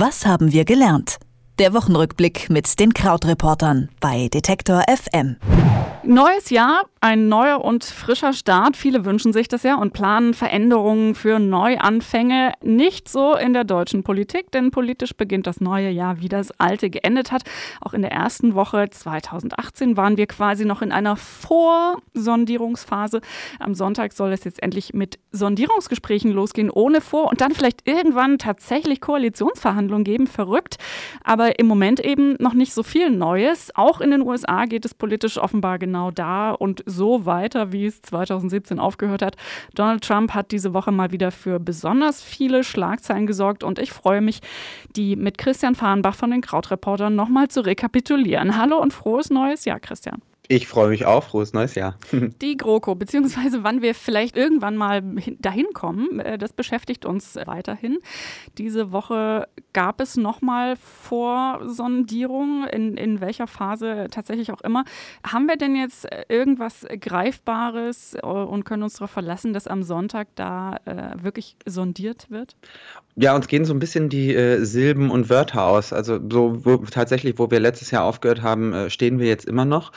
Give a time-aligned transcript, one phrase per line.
[0.00, 1.17] Was haben wir gelernt?
[1.58, 5.38] Der Wochenrückblick mit den Krautreportern bei Detektor FM.
[6.04, 8.76] Neues Jahr, ein neuer und frischer Start.
[8.76, 12.52] Viele wünschen sich das ja und planen Veränderungen für Neuanfänge.
[12.62, 16.88] Nicht so in der deutschen Politik, denn politisch beginnt das neue Jahr, wie das alte
[16.88, 17.42] geendet hat.
[17.82, 23.20] Auch in der ersten Woche 2018 waren wir quasi noch in einer Vorsondierungsphase.
[23.58, 28.38] Am Sonntag soll es jetzt endlich mit Sondierungsgesprächen losgehen, ohne Vor- und dann vielleicht irgendwann
[28.38, 30.26] tatsächlich Koalitionsverhandlungen geben.
[30.26, 30.78] Verrückt.
[31.22, 33.70] Aber im Moment eben noch nicht so viel Neues.
[33.74, 38.02] Auch in den USA geht es politisch offenbar genau da und so weiter, wie es
[38.02, 39.36] 2017 aufgehört hat.
[39.74, 44.20] Donald Trump hat diese Woche mal wieder für besonders viele Schlagzeilen gesorgt und ich freue
[44.20, 44.40] mich,
[44.96, 48.56] die mit Christian Fahrenbach von den Krautreportern nochmal zu rekapitulieren.
[48.56, 50.22] Hallo und frohes neues Jahr, Christian.
[50.50, 51.24] Ich freue mich auch.
[51.24, 51.98] Frohes neues Jahr.
[52.40, 55.02] Die GroKo, beziehungsweise wann wir vielleicht irgendwann mal
[55.38, 57.98] dahin kommen, äh, das beschäftigt uns weiterhin.
[58.56, 64.84] Diese Woche gab es nochmal Vorsondierung, in, in welcher Phase tatsächlich auch immer.
[65.22, 70.28] Haben wir denn jetzt irgendwas Greifbares äh, und können uns darauf verlassen, dass am Sonntag
[70.34, 72.56] da äh, wirklich sondiert wird?
[73.16, 75.92] Ja, uns gehen so ein bisschen die äh, Silben und Wörter aus.
[75.92, 79.64] Also so wo, tatsächlich, wo wir letztes Jahr aufgehört haben, äh, stehen wir jetzt immer
[79.64, 79.92] noch.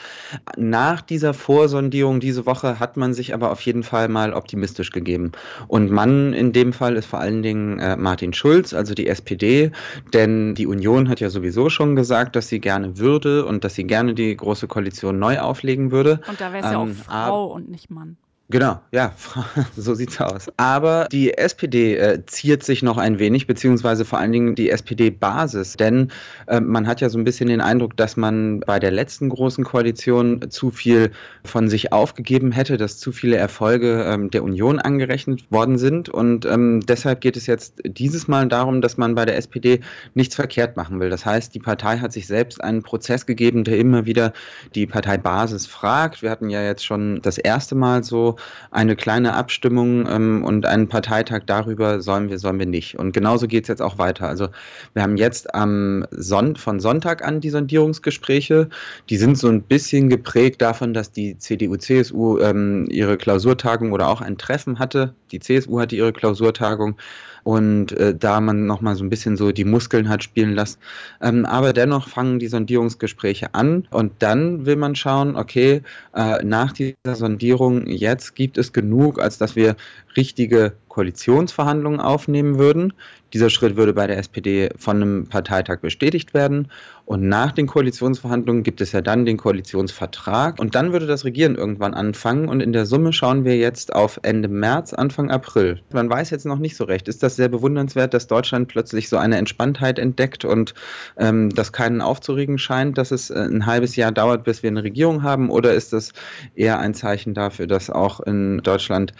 [0.56, 5.32] Nach dieser Vorsondierung diese Woche hat man sich aber auf jeden Fall mal optimistisch gegeben.
[5.68, 9.70] Und Mann in dem Fall ist vor allen Dingen äh, Martin Schulz, also die SPD,
[10.12, 13.84] denn die Union hat ja sowieso schon gesagt, dass sie gerne würde und dass sie
[13.84, 16.20] gerne die Große Koalition neu auflegen würde.
[16.28, 18.16] Und da wäre es ähm, ja auch Frau und nicht Mann.
[18.52, 19.14] Genau, ja,
[19.78, 20.52] so sieht's aus.
[20.58, 25.78] Aber die SPD äh, ziert sich noch ein wenig, beziehungsweise vor allen Dingen die SPD-Basis,
[25.78, 26.12] denn
[26.48, 29.64] äh, man hat ja so ein bisschen den Eindruck, dass man bei der letzten großen
[29.64, 35.50] Koalition zu viel von sich aufgegeben hätte, dass zu viele Erfolge ähm, der Union angerechnet
[35.50, 36.10] worden sind.
[36.10, 39.80] Und ähm, deshalb geht es jetzt dieses Mal darum, dass man bei der SPD
[40.12, 41.08] nichts verkehrt machen will.
[41.08, 44.34] Das heißt, die Partei hat sich selbst einen Prozess gegeben, der immer wieder
[44.74, 46.20] die Parteibasis fragt.
[46.20, 48.36] Wir hatten ja jetzt schon das erste Mal so
[48.70, 52.98] eine kleine Abstimmung ähm, und einen Parteitag darüber, sollen wir, sollen wir nicht.
[52.98, 54.28] Und genauso geht es jetzt auch weiter.
[54.28, 54.48] Also
[54.94, 58.68] wir haben jetzt am Son von Sonntag an die Sondierungsgespräche.
[59.10, 64.08] Die sind so ein bisschen geprägt davon, dass die CDU, CSU ähm, ihre Klausurtagung oder
[64.08, 65.14] auch ein Treffen hatte.
[65.30, 66.96] Die CSU hatte ihre Klausurtagung
[67.44, 70.78] und äh, da man nochmal so ein bisschen so die Muskeln hat spielen lassen.
[71.20, 75.82] Ähm, aber dennoch fangen die Sondierungsgespräche an und dann will man schauen, okay,
[76.14, 79.76] äh, nach dieser Sondierung jetzt gibt es genug, als dass wir
[80.16, 82.92] richtige Koalitionsverhandlungen aufnehmen würden.
[83.32, 86.68] Dieser Schritt würde bei der SPD von einem Parteitag bestätigt werden.
[87.06, 90.60] Und nach den Koalitionsverhandlungen gibt es ja dann den Koalitionsvertrag.
[90.60, 92.46] Und dann würde das Regieren irgendwann anfangen.
[92.46, 95.80] Und in der Summe schauen wir jetzt auf Ende März, Anfang April.
[95.94, 97.08] Man weiß jetzt noch nicht so recht.
[97.08, 100.74] Ist das sehr bewundernswert, dass Deutschland plötzlich so eine Entspanntheit entdeckt und
[101.16, 104.84] ähm, das keinen aufzuregen scheint, dass es äh, ein halbes Jahr dauert, bis wir eine
[104.84, 105.48] Regierung haben?
[105.48, 106.12] Oder ist das
[106.54, 109.14] eher ein Zeichen dafür, dass auch in Deutschland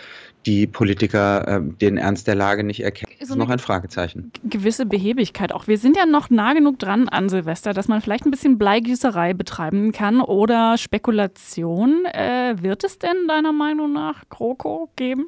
[0.47, 3.13] die Politiker äh, den Ernst der Lage nicht erkennen.
[3.23, 4.33] So noch ein Fragezeichen.
[4.45, 5.67] Gewisse Behebigkeit auch.
[5.67, 9.35] Wir sind ja noch nah genug dran an Silvester, dass man vielleicht ein bisschen Bleigießerei
[9.35, 12.05] betreiben kann oder Spekulation.
[12.07, 15.27] Äh, wird es denn deiner Meinung nach GroKo geben?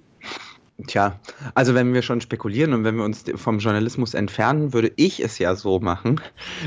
[0.89, 1.21] Tja,
[1.55, 5.39] also wenn wir schon spekulieren und wenn wir uns vom Journalismus entfernen, würde ich es
[5.39, 6.21] ja so machen,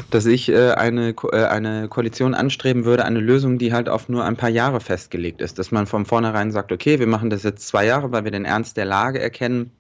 [0.10, 4.24] dass ich äh, eine, äh, eine Koalition anstreben würde, eine Lösung, die halt auf nur
[4.24, 5.60] ein paar Jahre festgelegt ist.
[5.60, 8.46] Dass man von vornherein sagt, okay, wir machen das jetzt zwei Jahre, weil wir den
[8.46, 9.72] Ernst der Lage erkennen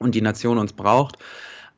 [0.00, 1.16] und die Nation uns braucht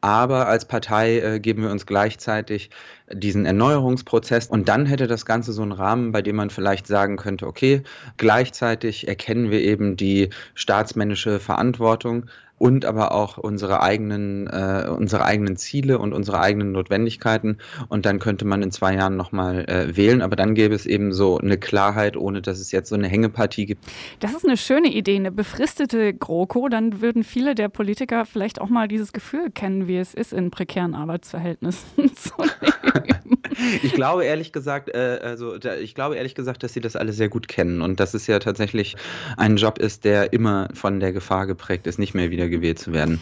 [0.03, 2.71] aber als Partei äh, geben wir uns gleichzeitig
[3.11, 4.49] diesen Erneuerungsprozess.
[4.49, 7.83] Und dann hätte das Ganze so einen Rahmen, bei dem man vielleicht sagen könnte, okay,
[8.17, 12.27] gleichzeitig erkennen wir eben die staatsmännische Verantwortung,
[12.63, 17.59] und aber auch unsere eigenen, äh, unsere eigenen Ziele und unsere eigenen Notwendigkeiten.
[17.89, 20.23] Und dann könnte man in zwei Jahren nochmal äh, wählen.
[20.23, 23.67] Aber dann gäbe es eben so eine Klarheit, ohne dass es jetzt so eine Hängepartie
[23.67, 23.85] gibt.
[24.21, 26.69] Das ist eine schöne Idee, eine befristete GroKo.
[26.69, 30.53] Dann würden viele der Politiker vielleicht auch mal dieses Gefühl kennen, wie es ist, in
[30.53, 33.43] prekären Arbeitsverhältnissen zu leben.
[33.83, 37.13] Ich glaube ehrlich gesagt, äh, also da, ich glaube ehrlich gesagt, dass sie das alle
[37.13, 38.97] sehr gut kennen und dass es ja tatsächlich
[39.37, 42.93] ein Job ist, der immer von der Gefahr geprägt ist, nicht mehr wieder gewählt zu
[42.93, 43.21] werden.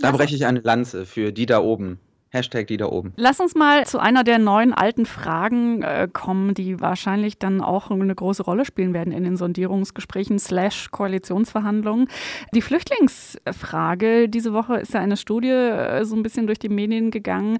[0.00, 1.98] Da breche ich eine Lanze für die da oben.
[2.34, 3.12] Hashtag die da oben.
[3.16, 7.90] Lass uns mal zu einer der neuen alten Fragen äh, kommen, die wahrscheinlich dann auch
[7.90, 12.08] eine große Rolle spielen werden in den Sondierungsgesprächen slash Koalitionsverhandlungen.
[12.52, 14.28] Die Flüchtlingsfrage.
[14.28, 17.58] Diese Woche ist ja eine Studie äh, so ein bisschen durch die Medien gegangen,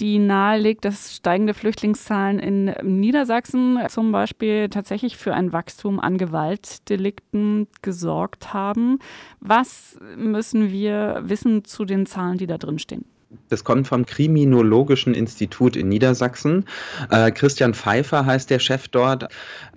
[0.00, 7.68] die nahelegt, dass steigende Flüchtlingszahlen in Niedersachsen zum Beispiel tatsächlich für ein Wachstum an Gewaltdelikten
[7.82, 8.98] gesorgt haben.
[9.40, 13.04] Was müssen wir wissen zu den Zahlen, die da drin stehen?
[13.48, 16.64] Das kommt vom Kriminologischen Institut in Niedersachsen.
[17.10, 19.28] Äh, Christian Pfeiffer heißt der Chef dort.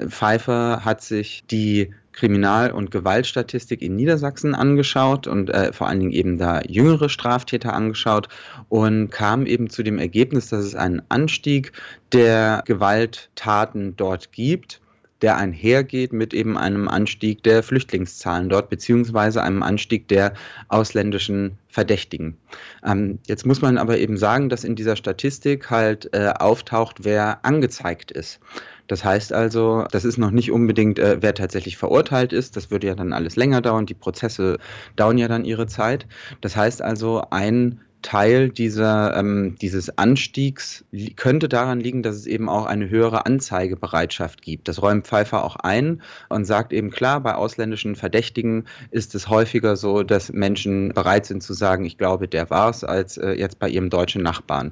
[0.08, 6.12] Pfeiffer hat sich die Kriminal- und Gewaltstatistik in Niedersachsen angeschaut und äh, vor allen Dingen
[6.12, 8.28] eben da jüngere Straftäter angeschaut
[8.70, 11.74] und kam eben zu dem Ergebnis, dass es einen Anstieg
[12.12, 14.82] der Gewalttaten dort gibt
[15.22, 20.34] der einhergeht mit eben einem Anstieg der Flüchtlingszahlen dort, beziehungsweise einem Anstieg der
[20.68, 22.38] ausländischen Verdächtigen.
[22.86, 27.44] Ähm, jetzt muss man aber eben sagen, dass in dieser Statistik halt äh, auftaucht, wer
[27.44, 28.40] angezeigt ist.
[28.88, 32.56] Das heißt also, das ist noch nicht unbedingt, äh, wer tatsächlich verurteilt ist.
[32.56, 33.86] Das würde ja dann alles länger dauern.
[33.86, 34.58] Die Prozesse
[34.96, 36.08] dauern ja dann ihre Zeit.
[36.42, 40.86] Das heißt also, ein Teil dieser, ähm, dieses Anstiegs
[41.18, 44.70] könnte daran liegen, dass es eben auch eine höhere Anzeigebereitschaft gibt.
[44.70, 49.76] Das räumt Pfeiffer auch ein und sagt eben klar, bei ausländischen Verdächtigen ist es häufiger
[49.76, 53.60] so, dass Menschen bereit sind zu sagen, ich glaube, der war es, als äh, jetzt
[53.60, 54.72] bei ihrem deutschen Nachbarn.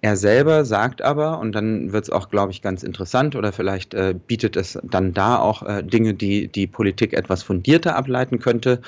[0.00, 3.92] Er selber sagt aber, und dann wird es auch, glaube ich, ganz interessant oder vielleicht
[3.92, 8.80] äh, bietet es dann da auch äh, Dinge, die die Politik etwas fundierter ableiten könnte,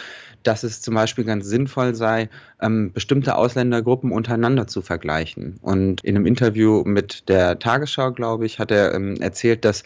[0.43, 2.29] dass es zum Beispiel ganz sinnvoll sei,
[2.61, 3.37] ähm, bestimmte
[3.83, 5.59] Ausländergruppen untereinander zu vergleichen.
[5.63, 9.83] Und in einem Interview mit der Tagesschau, glaube ich, hat er ähm, erzählt, dass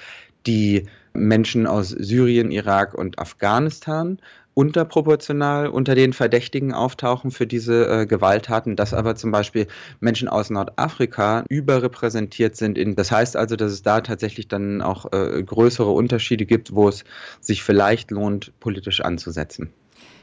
[0.47, 4.19] die Menschen aus Syrien, Irak und Afghanistan
[4.55, 9.67] unterproportional unter den Verdächtigen auftauchen für diese äh, Gewalttaten, dass aber zum Beispiel
[10.01, 12.79] Menschen aus Nordafrika überrepräsentiert sind.
[12.79, 16.89] In, das heißt also, dass es da tatsächlich dann auch äh, größere Unterschiede gibt, wo
[16.89, 17.05] es
[17.41, 19.73] sich vielleicht lohnt, politisch anzusetzen.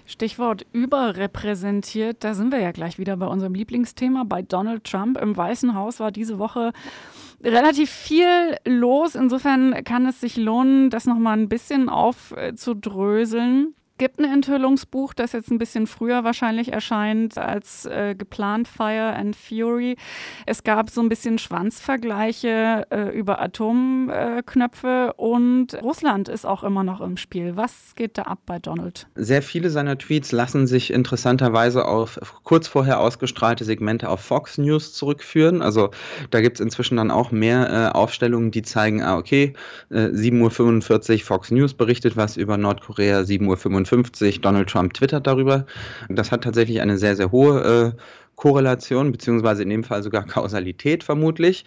[0.05, 5.17] Stichwort überrepräsentiert, da sind wir ja gleich wieder bei unserem Lieblingsthema, bei Donald Trump.
[5.17, 6.73] Im Weißen Haus war diese Woche
[7.43, 9.15] relativ viel los.
[9.15, 15.51] Insofern kann es sich lohnen, das nochmal ein bisschen aufzudröseln gibt ein Enthüllungsbuch, das jetzt
[15.51, 19.97] ein bisschen früher wahrscheinlich erscheint als äh, geplant Fire and Fury.
[20.45, 27.01] Es gab so ein bisschen Schwanzvergleiche äh, über Atomknöpfe und Russland ist auch immer noch
[27.01, 27.55] im Spiel.
[27.55, 29.07] Was geht da ab bei Donald?
[29.15, 34.93] Sehr viele seiner Tweets lassen sich interessanterweise auf kurz vorher ausgestrahlte Segmente auf Fox News
[34.93, 35.61] zurückführen.
[35.61, 35.91] Also
[36.31, 39.53] da gibt es inzwischen dann auch mehr äh, Aufstellungen, die zeigen, ah, okay,
[39.91, 45.27] 7.45 äh, Uhr Fox News berichtet was über Nordkorea, 7.45 Uhr 55, Donald Trump twittert
[45.27, 45.65] darüber.
[46.09, 48.01] Das hat tatsächlich eine sehr, sehr hohe äh,
[48.35, 51.65] Korrelation, beziehungsweise in dem Fall sogar Kausalität vermutlich.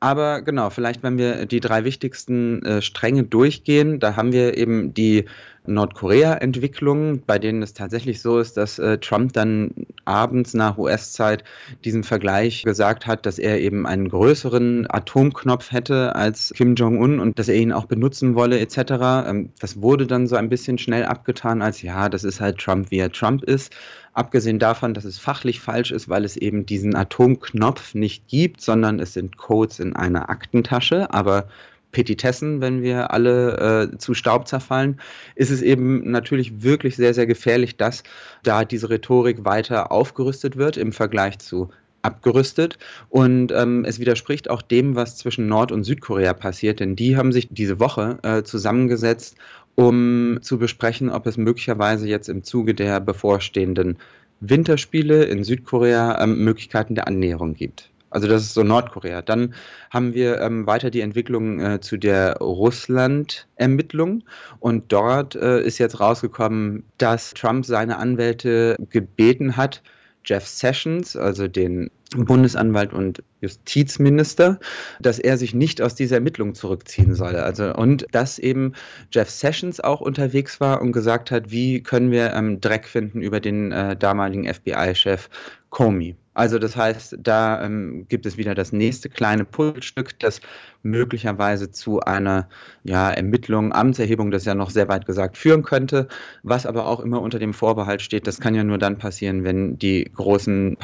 [0.00, 4.94] Aber genau, vielleicht wenn wir die drei wichtigsten äh, Stränge durchgehen, da haben wir eben
[4.94, 5.26] die
[5.68, 9.70] Nordkorea-Entwicklungen, bei denen es tatsächlich so ist, dass äh, Trump dann
[10.04, 11.44] abends nach US-Zeit
[11.84, 17.38] diesen Vergleich gesagt hat, dass er eben einen größeren Atomknopf hätte als Kim Jong-un und
[17.38, 18.78] dass er ihn auch benutzen wolle etc.
[19.26, 22.90] Ähm, das wurde dann so ein bisschen schnell abgetan als, ja, das ist halt Trump,
[22.90, 23.74] wie er Trump ist.
[24.14, 28.98] Abgesehen davon, dass es fachlich falsch ist, weil es eben diesen Atomknopf nicht gibt, sondern
[28.98, 31.46] es sind Codes in einer Aktentasche, aber
[31.92, 35.00] Petitessen, wenn wir alle äh, zu Staub zerfallen,
[35.34, 38.02] ist es eben natürlich wirklich sehr, sehr gefährlich, dass
[38.42, 41.70] da diese Rhetorik weiter aufgerüstet wird im Vergleich zu
[42.02, 47.16] abgerüstet und ähm, es widerspricht auch dem, was zwischen Nord- und Südkorea passiert, denn die
[47.16, 49.36] haben sich diese Woche äh, zusammengesetzt,
[49.74, 53.98] um zu besprechen, ob es möglicherweise jetzt im Zuge der bevorstehenden
[54.40, 57.90] Winterspiele in Südkorea ähm, Möglichkeiten der Annäherung gibt.
[58.10, 59.22] Also das ist so Nordkorea.
[59.22, 59.54] Dann
[59.90, 64.24] haben wir ähm, weiter die Entwicklung äh, zu der Russland-Ermittlung.
[64.60, 69.82] Und dort äh, ist jetzt rausgekommen, dass Trump seine Anwälte gebeten hat,
[70.24, 74.58] Jeff Sessions, also den Bundesanwalt und Justizminister,
[74.98, 77.42] dass er sich nicht aus dieser Ermittlung zurückziehen solle.
[77.42, 78.72] Also und dass eben
[79.12, 83.40] Jeff Sessions auch unterwegs war und gesagt hat, wie können wir ähm, Dreck finden über
[83.40, 85.28] den äh, damaligen FBI-Chef
[85.70, 86.16] Comey.
[86.38, 90.40] Also das heißt, da ähm, gibt es wieder das nächste kleine Puzzlestück, das
[90.84, 92.48] möglicherweise zu einer
[92.84, 96.06] ja, Ermittlung, Amtserhebung, das ja noch sehr weit gesagt, führen könnte,
[96.44, 99.78] was aber auch immer unter dem Vorbehalt steht, das kann ja nur dann passieren, wenn
[99.80, 100.76] die großen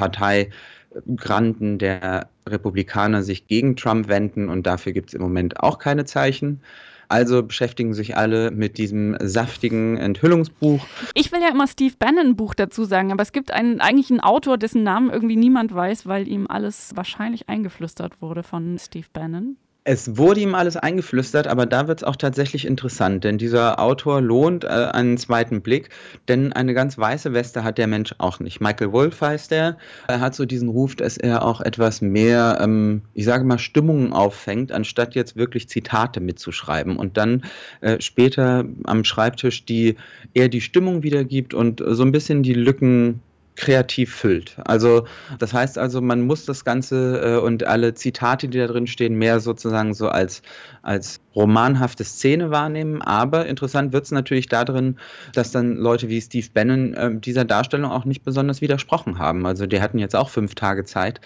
[0.94, 6.04] Parteigranten der Republikaner sich gegen Trump wenden und dafür gibt es im Moment auch keine
[6.04, 6.60] Zeichen.
[7.08, 10.86] Also beschäftigen sich alle mit diesem saftigen Enthüllungsbuch.
[11.14, 14.20] Ich will ja immer Steve Bannon Buch dazu sagen, aber es gibt einen, eigentlich einen
[14.20, 19.58] Autor, dessen Namen irgendwie niemand weiß, weil ihm alles wahrscheinlich eingeflüstert wurde von Steve Bannon.
[19.86, 24.22] Es wurde ihm alles eingeflüstert, aber da wird es auch tatsächlich interessant, denn dieser Autor
[24.22, 25.90] lohnt äh, einen zweiten Blick,
[26.26, 28.62] denn eine ganz weiße Weste hat der Mensch auch nicht.
[28.62, 29.76] Michael Wolff heißt er.
[30.08, 34.14] Er hat so diesen Ruf, dass er auch etwas mehr, ähm, ich sage mal, Stimmungen
[34.14, 37.44] auffängt, anstatt jetzt wirklich Zitate mitzuschreiben und dann
[37.82, 39.96] äh, später am Schreibtisch die
[40.32, 43.20] er die Stimmung wiedergibt und so ein bisschen die Lücken
[43.56, 44.56] kreativ füllt.
[44.64, 45.06] Also
[45.38, 49.14] das heißt also, man muss das Ganze äh, und alle Zitate, die da drin stehen,
[49.14, 50.42] mehr sozusagen so als,
[50.82, 53.00] als romanhafte Szene wahrnehmen.
[53.02, 54.96] Aber interessant wird es natürlich darin,
[55.32, 59.46] dass dann Leute wie Steve Bannon äh, dieser Darstellung auch nicht besonders widersprochen haben.
[59.46, 61.20] Also die hatten jetzt auch fünf Tage Zeit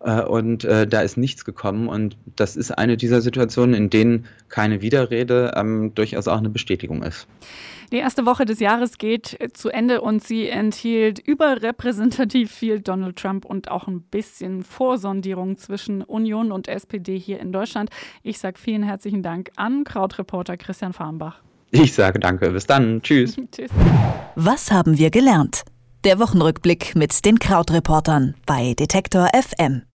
[0.00, 1.88] äh, und äh, da ist nichts gekommen.
[1.88, 7.02] Und das ist eine dieser Situationen, in denen keine Widerrede ähm, durchaus auch eine Bestätigung
[7.02, 7.26] ist.
[7.92, 11.73] Die erste Woche des Jahres geht zu Ende und sie enthielt überrepräsentativ
[12.46, 17.90] viel Donald Trump und auch ein bisschen Vorsondierung zwischen Union und SPD hier in Deutschland.
[18.22, 21.42] Ich sage vielen herzlichen Dank an Krautreporter Christian Farnbach.
[21.70, 22.50] Ich sage danke.
[22.50, 23.02] Bis dann.
[23.02, 23.36] Tschüss.
[23.52, 23.70] Tschüss.
[24.36, 25.62] Was haben wir gelernt?
[26.04, 29.84] Der Wochenrückblick mit den Krautreportern bei Detektor FM.